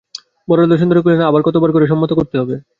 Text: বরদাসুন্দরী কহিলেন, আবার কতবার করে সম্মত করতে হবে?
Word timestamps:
বরদাসুন্দরী 0.47 1.01
কহিলেন, 1.03 1.27
আবার 1.29 1.41
কতবার 1.47 1.69
করে 1.71 1.85
সম্মত 1.91 2.11
করতে 2.19 2.35
হবে? 2.41 2.55